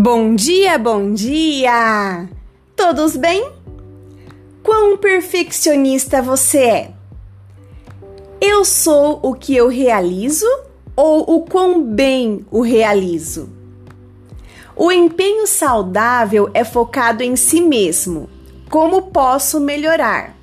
[0.00, 2.28] Bom dia, bom dia!
[2.76, 3.50] Todos bem?
[4.62, 6.90] Quão perfeccionista você é?
[8.40, 10.46] Eu sou o que eu realizo
[10.94, 13.50] ou o quão bem o realizo?
[14.76, 18.30] O empenho saudável é focado em si mesmo.
[18.70, 20.36] Como posso melhorar?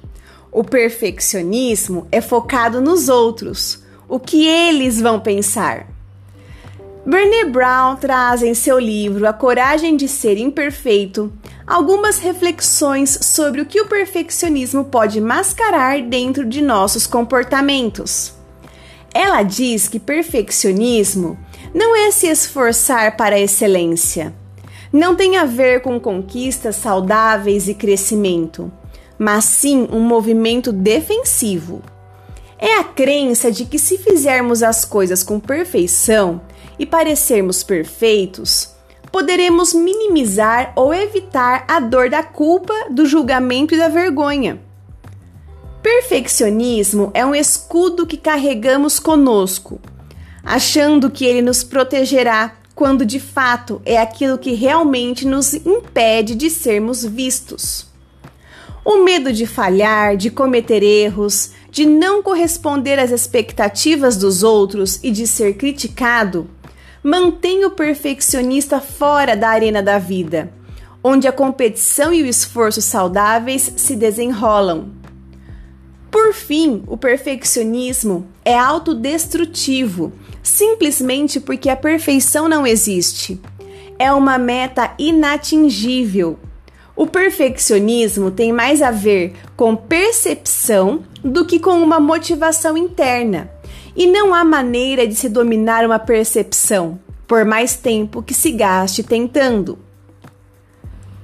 [0.51, 3.81] O perfeccionismo é focado nos outros.
[4.05, 5.94] O que eles vão pensar?
[7.05, 11.31] Brené Brown traz em seu livro A Coragem de Ser Imperfeito
[11.67, 18.33] algumas reflexões sobre o que o perfeccionismo pode mascarar dentro de nossos comportamentos.
[19.13, 21.37] Ela diz que perfeccionismo
[21.75, 24.33] não é se esforçar para a excelência.
[24.91, 28.71] Não tem a ver com conquistas saudáveis e crescimento,
[29.19, 31.83] mas sim um movimento defensivo.
[32.57, 36.41] É a crença de que se fizermos as coisas com perfeição,
[36.77, 38.69] e parecermos perfeitos,
[39.11, 44.59] poderemos minimizar ou evitar a dor da culpa, do julgamento e da vergonha.
[45.81, 49.79] Perfeccionismo é um escudo que carregamos conosco,
[50.43, 56.49] achando que ele nos protegerá, quando de fato é aquilo que realmente nos impede de
[56.49, 57.87] sermos vistos.
[58.83, 65.11] O medo de falhar, de cometer erros, de não corresponder às expectativas dos outros e
[65.11, 66.49] de ser criticado
[67.03, 70.53] mantém o perfeccionista fora da arena da vida,
[71.03, 74.93] onde a competição e o esforço saudáveis se desenrolam.
[76.09, 83.37] Por fim, o perfeccionismo é autodestrutivo, simplesmente porque a perfeição não existe.
[83.99, 86.39] É uma meta inatingível.
[86.95, 93.51] O perfeccionismo tem mais a ver com percepção do que com uma motivação interna.
[93.95, 99.03] E não há maneira de se dominar uma percepção, por mais tempo que se gaste
[99.03, 99.77] tentando.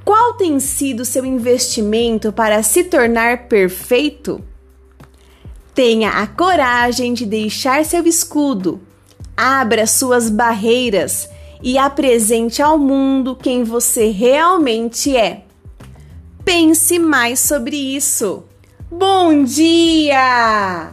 [0.03, 4.44] Qual tem sido seu investimento para se tornar perfeito?
[5.73, 8.81] Tenha a coragem de deixar seu escudo,
[9.38, 11.29] abra suas barreiras
[11.63, 15.44] e apresente ao mundo quem você realmente é.
[16.51, 18.44] Pense mais sobre isso.
[18.91, 20.91] Bom dia!